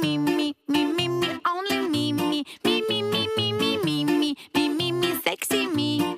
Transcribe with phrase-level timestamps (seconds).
[0.00, 4.36] me, me, me, me, me, only me, me, me, me, me, me, me, me, me,
[4.52, 6.16] me, me, me, sexy me,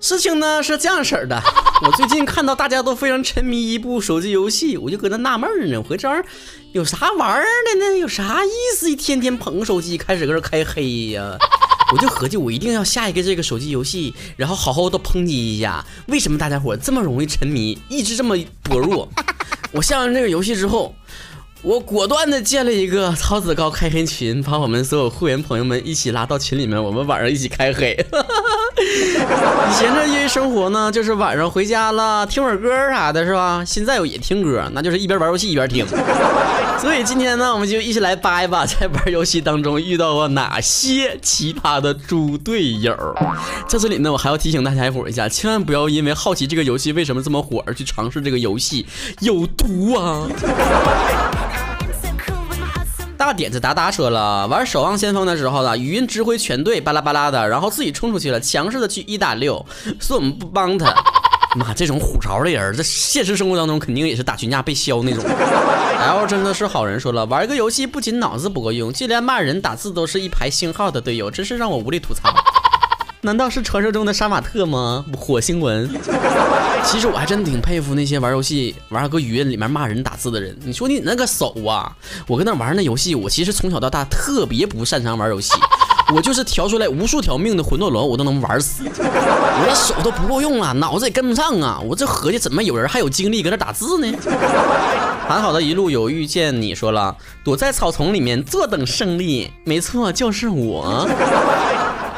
[0.00, 1.40] 事情呢是这样式儿的，
[1.84, 6.26] 我最近看到大家都非常沉迷一部手机游戏，我就搁那纳闷呢，我合这玩意儿
[6.72, 7.98] 有啥玩儿的呢？
[7.98, 8.90] 有啥意思？
[8.90, 11.36] 一天天捧个手机，开始搁这开黑呀、
[11.92, 19.08] 我就合计，我一定要下一个这个手机游戏，然后好好的抨击一下，为什么大家伙这么容易沉迷，意志这么薄弱？
[19.72, 20.94] 我下完这个游戏之后，
[21.66, 27.90] 我果断的建了一个超子高开黑群，把我们所有会员朋友们一起拉到群里面，我们晚上一起开黑。
[28.78, 33.62] 以前这生活呢，就是晚上回家了听会儿歌啥的，是吧？
[33.64, 35.86] 现在我也听歌，那就是一边玩游戏一边听。
[36.78, 42.94] 所以今天呢，我们就一起来扒一扒，在玩游戏当中遇到过哪些奇葩的猪队友。
[43.66, 48.86] 在这里呢，我还要提醒大家一伙一下，千万不要因为好奇这个游戏为什么这么火而去尝试这个游戏，
[49.20, 50.26] 有毒啊！
[53.16, 59.64] 大点子达达说了，玩《守望先锋》的时候呢，语音指挥全队巴拉巴拉的，然后自己冲出去了，强势的去一打六，
[59.98, 60.94] 说我们不帮他。
[61.56, 65.24] 妈，这种虎潮的人，在现实生活当中肯定也是打群架被削那种。
[65.24, 72.34] L 真的是好人说了，玩个游戏不仅脑子不够用，就连骂人打字都是一排星号的队友，真是让我无力吐槽。
[73.26, 75.04] 难道是传说中的杀马特吗？
[75.18, 75.90] 火星文。
[76.84, 80.56] 其实我还真挺佩服那些玩游戏玩个语音里面骂人打字的人。
[80.64, 81.90] 你说你那个手啊，
[82.28, 85.52] 我跟那玩那游戏，我其实从小到大特别不擅长玩游戏，
[86.14, 88.84] 我就是调出来无数条命的魂斗罗，我都能玩死。
[88.86, 91.80] 我这手都不够用了，脑子也跟不上啊。
[91.84, 94.16] 我这合计怎么有人还有精力搁那打字呢？
[95.26, 101.08] 还好的一路有遇见你说了，躲在草丛里面坐等胜利，没错，就是我。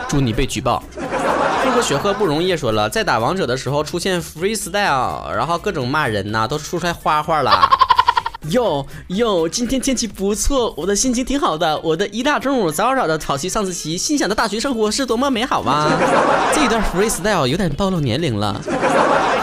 [0.08, 0.82] 祝你被举报。
[1.62, 7.68] 这个雪鹤不容易说了，在打王者的时候出现 freestyle，然后各种骂人呐、都出出来花花了。
[8.50, 11.78] 哟哟，今天天气不错，我的心情挺好的。
[11.80, 15.90] 我的一大中午早早的早去上自习，心想的大学生活是多么美好啊！
[16.54, 18.58] 这一段 freestyle 有点暴露年龄了。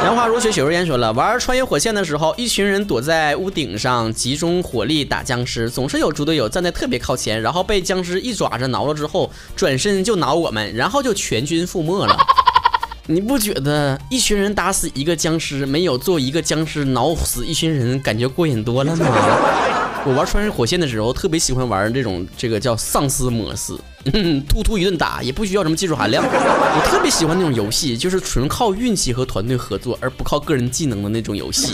[0.06, 12.16] 杨花如雪，雪如烟说了，玩穿越火线的时候，一群人躲在屋顶上集中火力打僵尸，总是有猪队友站在特别靠前，然后被僵尸一爪子挠了之后，转身就挠我们，然后就全军覆没了。
[13.10, 19.08] 你不觉得一群人打死一个僵尸，没有做一个僵尸挠死一群人，感觉过瘾多了吗？
[20.06, 23.74] 我玩穿越火线的时候，特别喜欢玩这种这个叫丧尸模式，
[24.48, 26.24] 突突一顿打，也不需要什么技术含量。
[26.24, 31.74] 我特别喜欢那种游戏，就是纯靠运气和团队合作，而不靠个人技能的那种游戏。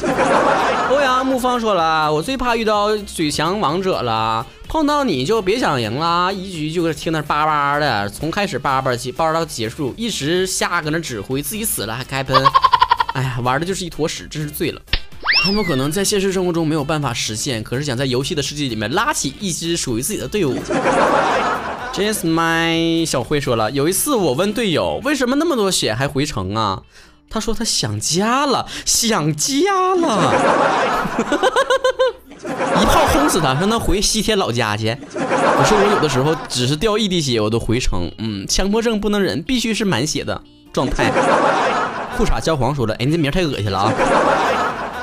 [0.89, 12.41] 欧阳木方说了，我最怕遇到嘴强王者了，碰到你就别想赢了，一局就听那叭叭的，从开始叭叭起，叭到结束，一直瞎搁那指挥，自己死了还开喷，
[13.13, 14.81] 哎呀，玩的就是一坨屎，真是醉了。
[15.43, 20.55] 他们可能在现实生活中没有办法实现，可是想在游戏的世界里面拉起一支属于自己的队伍。
[21.91, 26.83] Just my 小辉说了，有一次我问队友为什么那么多血还回城啊？
[27.27, 30.35] 他说他想家了，想家了，
[32.79, 34.95] 一炮轰死他，让他回西天老家去。
[35.15, 40.39] 我说我有的时候只是掉一滴血我都回城，嗯，强迫症不能忍，必须是满血的
[40.71, 41.11] 状态。
[42.15, 43.91] 裤衩焦黄说了，哎，你这名太恶心了啊！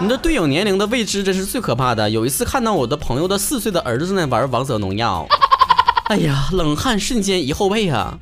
[0.00, 2.08] 你的队友年龄的未知真是最可怕的。
[2.08, 5.26] 有一次看到我的朋友的四岁的儿子正在玩王者荣耀，
[6.06, 8.16] 哎呀，冷汗瞬间一后背啊！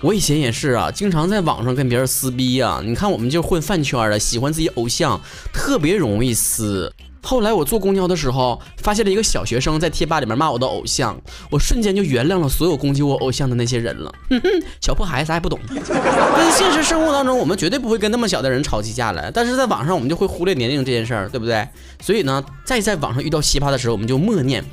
[0.00, 2.80] 我以前也是啊，经常在网上跟别人撕逼啊。
[2.82, 5.20] 你看我们就混饭圈的，喜欢自己偶像，
[5.52, 6.90] 特别容易撕。
[7.22, 11.20] 后来我坐公交的时候，发现了一个小学生在贴吧里面骂我的偶像，
[11.50, 14.12] 我瞬间就原谅了所有攻击我偶像的那些人了。
[14.30, 14.48] 哼哼，
[14.80, 15.58] 小破孩子啥也不懂。
[15.68, 21.68] 在现实生活当中，我们绝对不会跟那么小的人吵起架来，但是在网上我们就会忽略年龄这件事儿，对不对？
[22.00, 24.64] 所以呢，再在网上遇到奇葩的时候，我们就默念，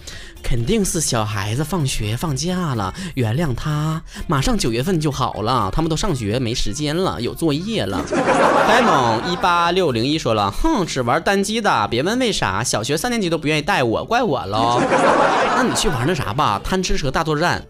[0.46, 8.00] 肯定是小孩子放学放假了，原谅他，马上九月份就好了，他们都上学没时间了，有作业了。
[8.70, 14.80] 呆萌一八六零一说了，哼，只玩单机的，别问为啥，小学三年级都不愿意带我，怪我喽。
[15.58, 17.66] 那你去玩那啥吧，贪吃蛇大作战。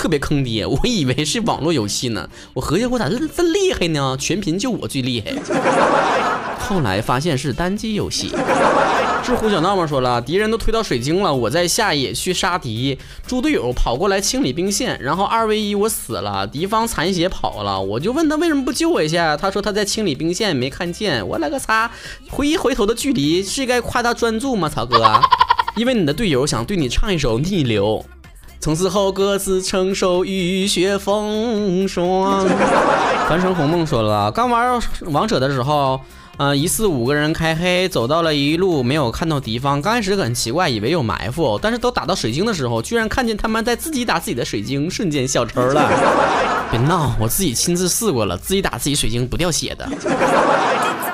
[0.00, 4.16] 特别坑爹， 我以为是网络游戏呢，我合计我咋这这厉害呢？
[4.18, 5.34] 全屏就我最厉害。
[6.58, 8.32] 后来发现是单机游戏。
[9.22, 21.90] 是胡小闹闹说了，敌人都推到水晶了，我在下野去杀敌，猪队友跑过来清理兵线，然后二 v 一我死了，敌方残血跑了，我就问他为什么不救我一下，他说他在清理兵线没看见，我勒个擦！
[22.30, 25.20] 回一回头的距离是该夸他专注吗，曹哥？
[25.76, 28.02] 因为你的队友想对你唱一首《逆流》。
[28.60, 32.46] 从此后各自承受雨雪风霜。
[33.28, 36.00] 凡城红梦说了，刚玩王者的时候。
[36.36, 39.82] 呃，疑似五个人开黑，走到了一路没有看到敌方。
[39.82, 45.86] 刚开始很奇怪，以为有埋伏，但是都打到水晶的时候，居然看见他们在自己打自己的水晶，瞬间笑抽了。
[46.72, 49.86] 别闹，我自己亲自试过了，自己打自己水晶不掉血的。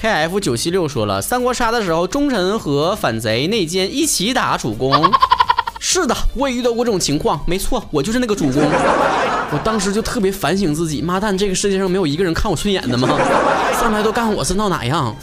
[0.00, 5.12] K F 九七六说了，三国杀的时候，忠臣和反贼内奸一起打主公。
[5.78, 7.38] 是的，我也遇到过这种情况。
[7.46, 8.62] 没错，我就是那个主公。
[8.62, 13.08] 我当时就特别反省自己，妈蛋，这个世界上没有一个人看我顺眼的吗？
[13.78, 15.14] 上来都干我是闹哪样？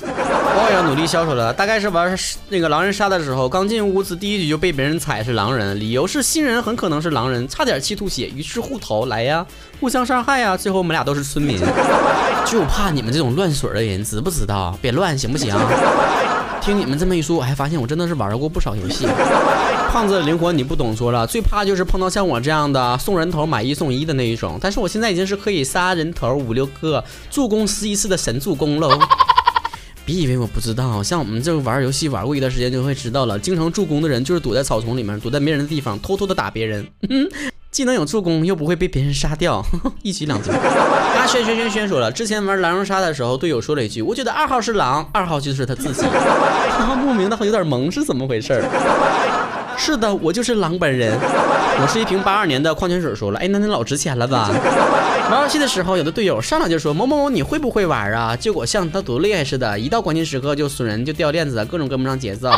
[0.58, 1.54] 我也要努力消除了。
[1.54, 2.18] 大概是玩
[2.50, 9.46] 那个狼人杀的时候，刚进屋子第一局就被别人踩是狼人，理由是新人很可能是狼人，差点气吐血，于是互投来呀，
[9.80, 11.60] 互相伤害呀，最后我们俩都是村民。
[12.46, 14.78] 就怕你们这种乱水的人，知不知道？
[14.82, 15.54] 别乱行不行？
[16.62, 19.08] 听你们这么一说，我还发现我真的是玩过不少游戏。
[19.90, 24.58] 胖子的灵魂你不懂说了，最怕就是碰到像我这样的送人头买一送一的那一种。
[24.62, 29.00] 但是我现在已经是可以杀人头五六个，助攻十一次的神助攻喽。
[30.08, 36.88] 别以为我不知道，像我们这玩游戏玩过一段时间就会知道了，经常助攻的人就是躲在草丛里面，躲在没人的地方，偷偷的打别人。
[37.70, 39.62] 既能有助攻，又不会被别人杀掉，
[40.02, 40.54] 一举两得。
[40.54, 46.04] 阿，轩轩轩轩说了，之前玩狼人杀的时候，队友说了一句：“我觉得二号是狼，二号就是他自己。
[47.04, 48.64] ”莫名的有点萌，是怎么回事？
[49.78, 51.18] 是的，我就是狼本人。
[51.80, 53.14] 我是一瓶八二年的矿泉水。
[53.16, 54.50] 说了，哎，那你老值钱了吧？
[55.30, 62.50] 玩游戏的时候，有的队友上来就说：“某某某，你会不会玩啊？”结果像他多厉害似的，一到关键时刻就损人，就掉链子，各种跟不上节奏。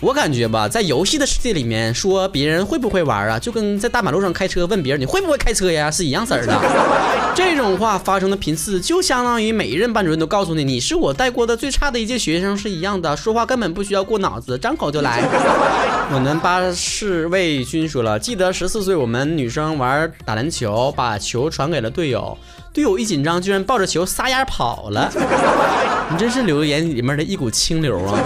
[0.00, 6.58] 我感觉吧，在游戏的世界里面，说别人会不会玩啊，就跟在大马路上开车问别人你会不会开车呀，是一样色儿的。
[7.36, 13.14] 这种话发生的频次，就相当于每一任班主任都告诉你，你是我带过的最差的一届学生是一样的。
[13.14, 15.22] 说话根本不需要过脑子，张口就来。
[16.12, 22.36] 我们巴士卫军说了，记得十四岁我们女生玩打篮球，把球传给了队友，
[22.72, 25.12] 队友一紧张，居然抱着球撒丫跑了。
[26.10, 28.18] 你真是留言里面的一股清流啊！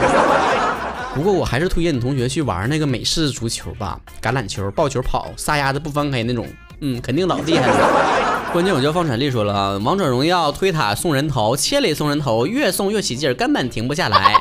[1.14, 6.48] 不过我还是推荐你同学去玩那个美式足球吧，橄榄球、抱球跑、撒丫子不翻开那种，
[6.80, 8.50] 嗯，肯定老厉害了。
[8.52, 14.34] 关键我叫方产力说了，王者荣耀推塔送人头，千里送人头，越送越起劲，根本停不下来。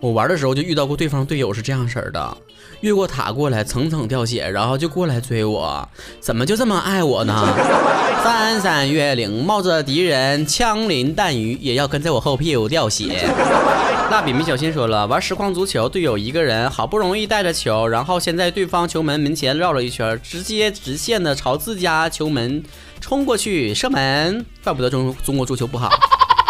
[0.00, 2.36] 我玩的时候就遇到过对方队友是这样式儿的，
[2.82, 5.88] 越过塔过来，层层掉血，然后就过来追我，
[6.20, 7.34] 怎么就这么爱我呢？
[8.22, 13.28] 翻山越岭，冒着敌人枪林弹雨，也要跟在我后屁股掉血。
[14.10, 22.62] 蜡笔没小心说了，玩实况足球，队友一个人好不容易带着球，然后先在对方球门门前绕了一圈，直接直线的朝自家球门
[23.00, 25.90] 冲过去射门，怪不得中中国足球不好。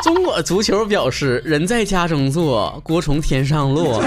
[0.08, 4.00] 中国足球表示：“人在家中坐，锅从天上落。”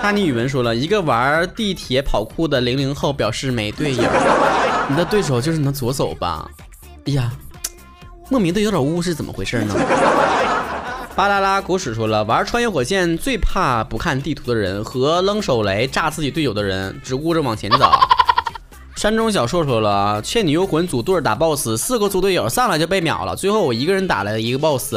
[0.00, 4.04] 哈尼语文说了一个玩地铁跑酷的零零后表示没队友，
[4.88, 6.50] 你的对手就是你的左手吧？
[7.04, 7.30] 哎呀，
[8.30, 9.74] 莫名的有点污，是怎么回事呢？
[11.14, 17.90] 巴啦啦狗屎说了，玩穿越火线最怕不看地图的人和扔手雷炸自己队友的人，只顾着往前走。
[19.06, 24.96] 山中小硕说了，《倩女幽魂》组队打 BOSS，四个猪队友上来就被秒了，最后我一个人打了一个 BOSS。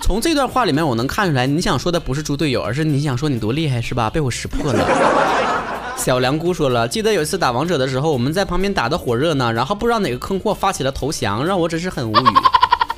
[0.00, 4.10] 从这段话里面我能看出来，你想说的不是猪队友，而是你想说你多厉害是吧？
[4.10, 4.84] 被我识破了。
[5.96, 12.26] 小梁姑说了，记得有一次打王者的时候，我们在旁边打的火热呢，然后不知道哪个坑货发起了投降，让我真是很无语。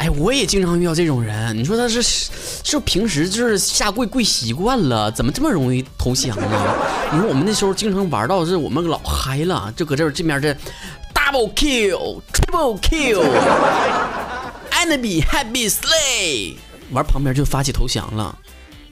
[0.04, 6.46] 哎，我也经常遇到这种人，你说他是是平时就是下跪跪习惯了，怎么这么容易投降呢？
[7.10, 10.54] 你说我们那时候经常玩到是我们老嗨了，就搁这这面这
[11.14, 16.56] double kill triple kill，enemy happy slay，
[16.90, 18.38] 玩旁边就发起投降了。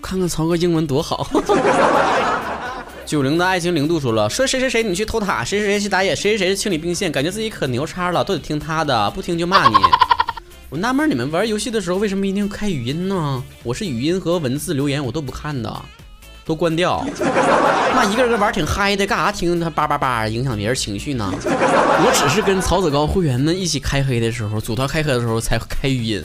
[0.00, 1.28] 看看曹哥英文多好。
[3.04, 9.76] 九零的爱情零度说了，说谁谁谁你去偷塔，谁谁谁去打野，谁谁谁清理兵线，感觉自己可牛叉了，都得听他的，不听就骂你。
[10.73, 13.45] 我纳闷，你们玩游戏的时候为什么一定要开语音呢？
[13.62, 15.71] 我是语音和文字留言我都不看的，
[16.47, 17.05] 都关掉。
[17.95, 21.31] 那，一个人玩挺嗨的，干啥听他叭叭叭影响别人情绪呢？
[21.45, 26.25] 我只是跟曹子高会员们一起开黑的时候，组团开黑的时候才开语音，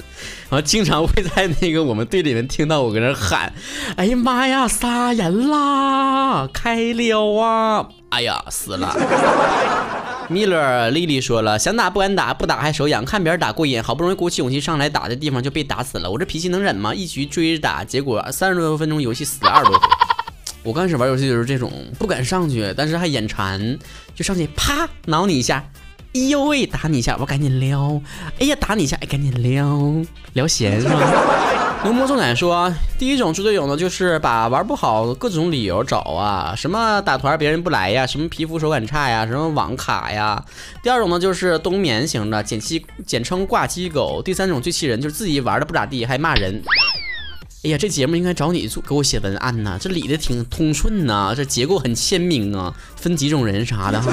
[0.49, 3.51] 然后经常会在那个我们队里面听到我搁那喊
[3.97, 6.47] ：“哎呀妈呀，杀人啦！
[6.53, 7.85] 开撩啊！
[8.11, 8.95] 哎呀，死了。”
[10.29, 16.11] 米勒丽丽说了，想打不敢打，不打还手痒，看别人打过瘾，好不容易鼓起勇气上来打的地方就被打死了。
[16.11, 16.93] 我这脾气能忍吗？
[16.93, 19.87] 一局追着打，结果三十多分钟游戏死了二十多回。
[20.63, 23.79] 我刚开始玩游戏就是这种，不敢上去，但是还眼馋，
[24.13, 25.63] 就上去啪挠你一下，
[26.13, 28.01] 哎呦喂，打你一下，我赶紧撩。
[28.39, 31.66] 哎呀，打你一下，哎，赶紧撩，撩闲是吧？
[31.87, 40.43] 浓墨重点说，第一种猪队友呢，就是把玩不好各种理由找啊，什么打团别人不来呀，什么皮肤手感差呀，什么网卡呀。
[40.83, 44.21] 第二种呢，就是冬眠型的，简七简称挂机狗。
[44.21, 46.61] 第三种最气人，就是自己玩的不咋地，还骂人。
[47.63, 54.11] 哎呀，这节目应该找你做给我写文案呐，这理的挺通顺呐，这结构很鲜明啊，分几种人啥的哈。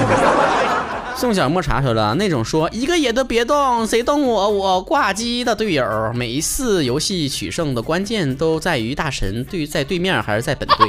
[1.17, 10.87] 宋小莫查出来了，那种说一个野都别动，谁动我我挂机的队友，每一次游戏取胜的关键都在于大神对在对面还是在本队，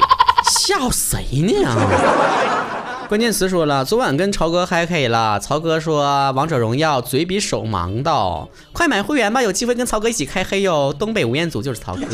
[0.51, 2.76] 笑谁呢？
[3.09, 10.93] 关键词说了，昨晚跟曹哥嗨 K 了，曹哥说王者荣耀嘴比手忙的，快买会员吧，有机会跟曹哥一起开黑哟。
[10.93, 12.05] 东北吴彦祖就是曹哥，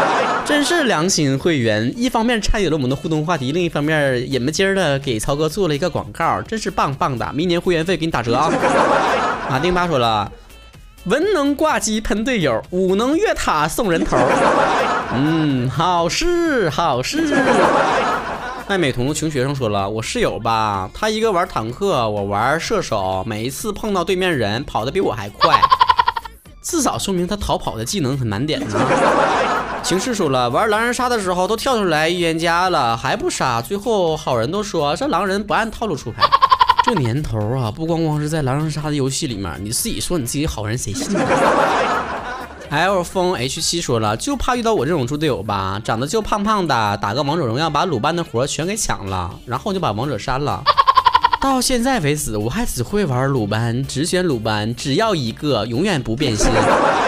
[0.44, 8.52] 真是良心会员，一方面参与了我们的互动话题，另一方面也们今儿的给曹哥做了一个广告，真是棒棒的，明年会员费给你打折啊。
[9.48, 10.30] 马丁巴说了，
[11.04, 14.18] 文能挂机喷队友，武能越塔送人头，
[15.14, 17.34] 嗯，好事好事。
[18.66, 25.60] 爱美瞳的穷学生说了，我室友吧，他一个玩坦克，我玩射手，每一次碰到对面人，跑得比我还快，
[26.62, 28.66] 至少说明他逃跑的技能很难点呢。
[29.82, 36.22] 情势说了，玩狼人杀的时候都跳出来预言家了，还不杀，最后好人都说这狼人不按套路出牌。
[36.82, 41.20] 这年头啊，不光光是在狼人杀的游戏里面，你自己说你自己好人，谁信呢
[42.74, 50.64] ？L 风 H 七说了，就怕遇到我这种猪队友吧，长得就胖胖的，打个王者荣耀把鲁班的活全给抢了，然后就把王者删了。
[51.44, 56.46] 到现在为止，我还只会玩鲁班，只选鲁班，只要一个，永远不变心。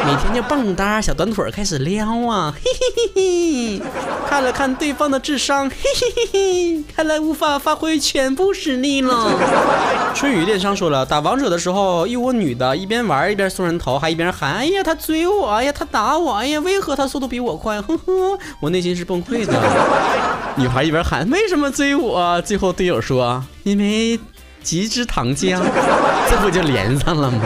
[0.05, 3.83] 每天就蹦跶小短腿开始撩啊，嘿嘿嘿嘿。
[4.29, 10.13] 看了看对方的智商，嘿嘿嘿嘿，看来无法发挥全部实力了。
[10.15, 15.49] 春雨电商说了，打王者的时候，一窝女的，一边玩一边送人头，还一边喊：“哎呀，他追我！
[15.49, 16.35] 哎呀，他打我！
[16.35, 19.55] 哎呀，为何他速度比我快？”呵呵，我内心是崩溃的。
[20.57, 24.19] 女孩一边喊：“为什么追我？”最后队友说：“因为
[24.63, 25.61] 极之糖浆。
[26.31, 27.41] ”这不就连上了吗？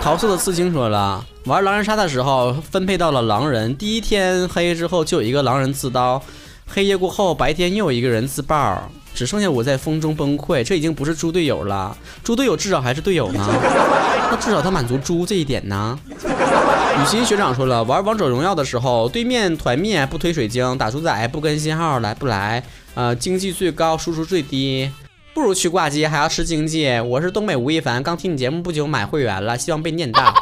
[0.00, 6.22] 桃色的刺青说了，玩狼人杀的时候分配到了狼人，第一天黑夜之后就有一个狼人自刀，
[6.68, 10.62] 黑夜过后白天又有一个人自爆，只剩下我在风中崩溃。
[10.62, 13.46] 这已经不是猪队友了，猪队友至少还是队友呢，
[14.30, 15.98] 那至少他满足猪这一点呢。
[16.14, 22.62] 雨欣学长说了，玩王者荣耀的时候，对面团灭不推水晶，打主宰不跟信号来不来，
[22.94, 24.90] 呃，经济最高，输出最低。
[25.32, 26.88] 不如去挂机，还要吃经济。
[27.06, 30.34] 我是东北吴亦凡，刚听你节目不久，买会员了，希望被念大。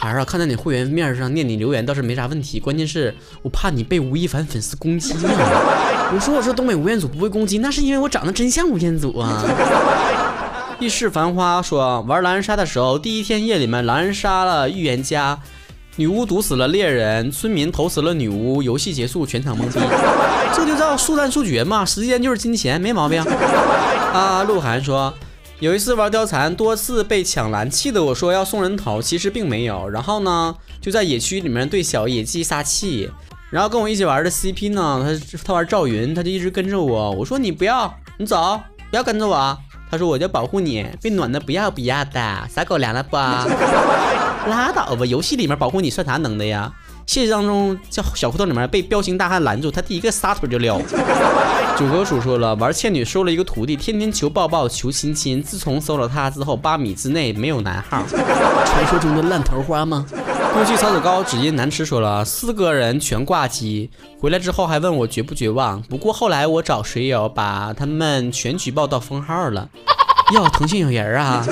[0.00, 6.10] 孩儿啊，看在你会员面上念你留言倒是没啥问题，关键是我怕你被吴亦凡粉丝攻击啊。
[6.12, 9.44] 我说我说东北吴彦祖不会攻击，那是因为我长得真像吴彦祖啊。
[10.80, 15.38] 一世繁花说玩狼人杀的时候，第一天夜里面狼人杀了预言家，
[15.94, 19.78] 女巫毒死了猎人，村民投死了女巫，游戏结束，全场懵逼。
[20.52, 23.24] 这就叫速战速决嘛，时间就是金钱，没毛病。
[24.12, 25.12] 啊，鹿晗说，
[25.58, 29.88] 有一次玩貂蝉，多次被抢蓝，气得我说要送人头，其实并没有。
[29.88, 33.10] 然后呢，就在野区里面对小野鸡撒气。
[33.50, 37.10] 然后跟我一起玩的 CP 呢，他他玩赵云，他就一直跟着我。
[37.12, 39.58] 我说你不要，你走，不要跟着我。
[39.90, 43.16] 他说我就保护你，被暖的不要不要的，撒狗粮了不？
[44.50, 46.70] 拉倒吧，游戏里面保护你算啥能耐呀？
[47.06, 50.80] 现实当中，在小胡同里面被彪形大汉拦住，他第一个撒腿就撩。
[51.76, 55.42] 九哥叔说了，玩倩女收了一个徒弟，天天求抱抱求亲亲。
[55.42, 58.02] 自从收了他之后，八米之内没有男号。
[58.66, 60.06] 传说中的烂桃花吗？
[60.54, 63.90] 过去草籽糕只因难吃说了，四个人全挂机，
[64.20, 65.80] 回来之后还问我绝不绝望。
[65.82, 69.68] 不过后来我找水友把他们全举报到封号了。
[70.34, 71.42] 哟，腾讯有人啊！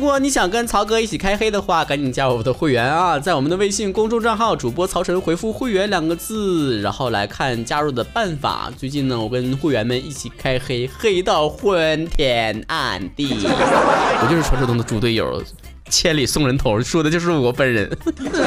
[0.00, 3.18] 如果你想跟曹哥一起开黑的话，赶紧加入我的会员啊！
[3.18, 8.72] 在我们的微信公众账号主播曹晨回复“会员”两个字，然后来看加入的办法。
[8.78, 13.28] 最近呢，我跟会员们一起开黑，黑到昏天暗地。
[13.44, 15.44] 我就是传说中的猪队友，
[15.90, 17.86] 千里送人头，说的就是我本人。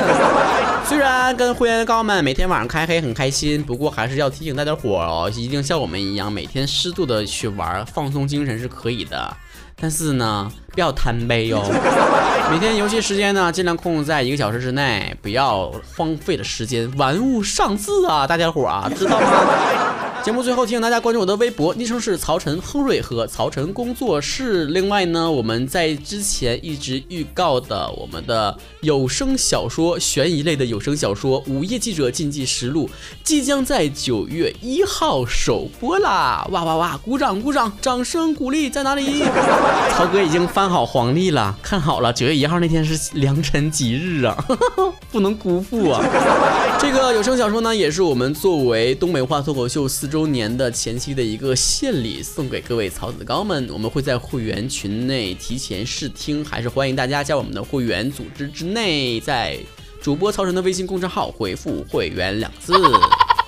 [0.90, 9.38] 虽然跟会员高们每天晚上开黑很开心，不过还是要提醒大家伙哦，一定像我们一样，每天适度的去玩，放松精神是可以的。
[9.76, 11.64] 但是呢，不要贪杯哟。
[12.52, 18.28] 每天游戏时间呢，尽量控制在一个小时之内，不要荒废了时间，玩物丧志啊！
[18.28, 19.28] 大家伙啊，知道吗？
[20.24, 24.64] 节目最后提醒大家关注我的微博，昵称是曹晨亨瑞和曹晨工作室。
[24.68, 32.88] 另外呢，我们在之前一直预告的我们的有声小说悬疑类的有声小说《午夜记者禁忌实录》，
[33.22, 36.48] 即将在九月一号首播啦！
[36.52, 36.98] 哇哇哇！
[37.04, 39.24] 鼓掌鼓掌，掌声鼓励在哪里？
[39.92, 44.46] 曹哥已经翻好黄历了，看好了，九月一号那天是良辰吉日啊，
[45.12, 46.02] 不能辜负啊！
[46.80, 53.68] 这个有声小说呢，也是我们作为东北话脱口秀四周年的前期的一个献礼，送给各位曹子高们。
[53.74, 59.58] 我们会在会员群内提前试听，还是欢迎大家加我们的会员组织之内，在
[60.00, 62.76] 主播曹晨的微信公众号回复“会员”两字。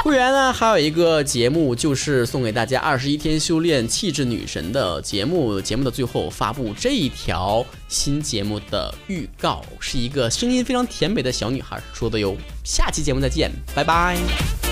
[0.04, 5.62] 会员呢，还有一个节目，就是送给大家二十一天修炼气质女神的节目。
[5.62, 12.36] 节目的最后发布这一条新节目的预告，是一个声音非常甜美的小女孩说的哟。
[12.64, 14.65] 下期节目再见，拜拜。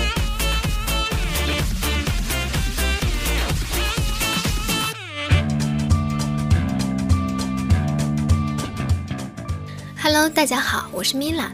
[10.44, 11.50] 大家好，我是米拉，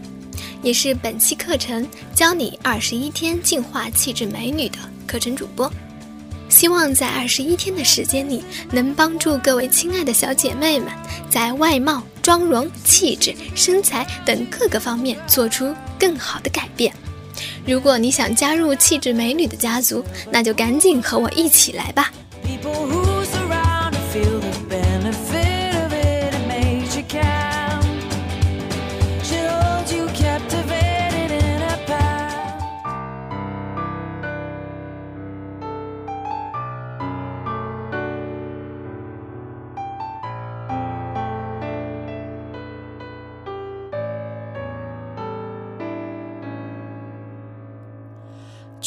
[0.65, 5.73] 也是本期课程教你二十一天净化气质美女的课程主播。
[6.49, 8.43] 希望在二十一天的时间里，
[8.73, 10.89] 能帮助各位亲爱的小姐妹们
[11.31, 16.93] 在外貌、妆容、气质、身材等各个方面做出更好的改变。
[17.65, 22.13] 如果你想加入气质美女的家族，那就赶紧和我一起来吧！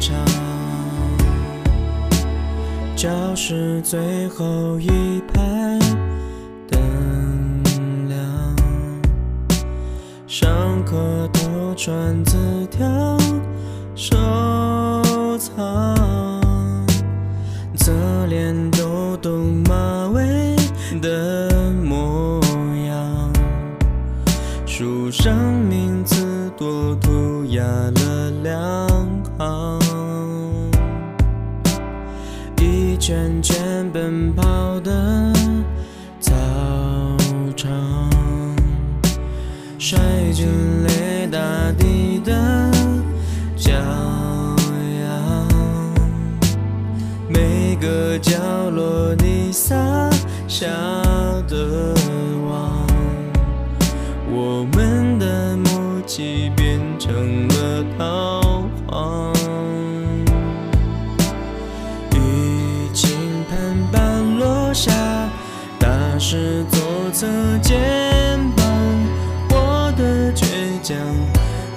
[0.00, 0.16] 场。
[2.96, 5.78] 教室最后一排
[6.68, 8.56] 灯亮，
[10.26, 10.96] 上课
[11.32, 12.36] 都传字
[12.70, 13.16] 条
[13.94, 14.16] 收
[15.38, 15.94] 藏，
[39.90, 39.98] 摔
[40.32, 40.46] 进
[40.84, 42.32] 泪大地的
[43.58, 45.48] 骄阳，
[47.28, 49.74] 每个角落你洒
[50.46, 50.68] 下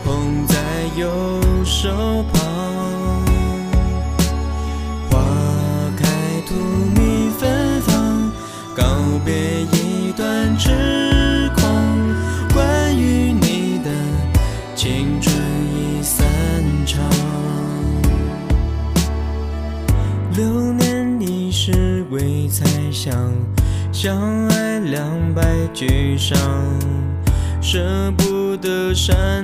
[0.04, 0.56] 捧在
[0.96, 2.42] 右手旁。
[5.10, 5.20] 花
[5.98, 6.06] 开
[6.48, 6.56] 荼
[6.96, 8.32] 蘼芬芳，
[8.76, 8.84] 告
[9.26, 11.64] 别一段痴狂。
[12.54, 13.90] 关于你的
[14.76, 15.36] 青春
[15.74, 16.24] 已散
[16.86, 17.04] 场。
[20.36, 23.32] 流年已是未猜想，
[23.92, 26.38] 相爱两败俱伤，
[29.04, 29.43] 不